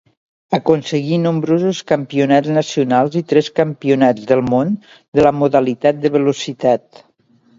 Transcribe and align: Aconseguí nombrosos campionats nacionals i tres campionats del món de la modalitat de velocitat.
Aconseguí 0.57 1.17
nombrosos 1.25 1.81
campionats 1.91 2.53
nacionals 2.55 3.17
i 3.21 3.21
tres 3.33 3.51
campionats 3.59 4.25
del 4.33 4.41
món 4.53 4.73
de 5.19 5.27
la 5.27 5.35
modalitat 5.43 6.03
de 6.07 6.11
velocitat. 6.19 7.05